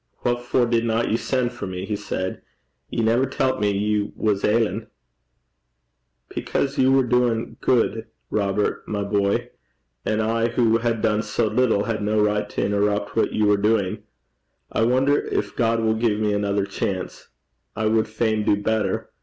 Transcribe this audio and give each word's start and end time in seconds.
'What 0.21 0.41
for 0.41 0.65
didna 0.65 1.07
ye 1.07 1.15
sen' 1.15 1.51
for 1.51 1.67
me?' 1.67 1.85
he 1.85 1.95
said. 1.95 2.41
'Ye 2.89 3.03
never 3.03 3.27
tellt 3.27 3.59
me 3.59 3.71
ye 3.71 4.11
was 4.15 4.43
ailin'.' 4.43 4.87
'Because 6.27 6.79
you 6.79 6.91
were 6.91 7.03
doing 7.03 7.57
good, 7.61 8.07
Robert, 8.31 8.81
my 8.87 9.03
boy; 9.03 9.51
and 10.03 10.19
I 10.19 10.47
who 10.47 10.79
had 10.79 11.03
done 11.03 11.21
so 11.21 11.45
little 11.45 11.83
had 11.83 12.01
no 12.01 12.19
right 12.19 12.49
to 12.49 12.65
interrupt 12.65 13.15
what 13.15 13.31
you 13.33 13.45
were 13.45 13.57
doing. 13.57 14.01
I 14.71 14.85
wonder 14.85 15.19
if 15.19 15.55
God 15.55 15.81
will 15.81 15.93
give 15.93 16.19
me 16.19 16.33
another 16.33 16.65
chance. 16.65 17.27
I 17.75 17.85
would 17.85 18.07
fain 18.07 18.43
do 18.43 18.55
better. 18.55 19.11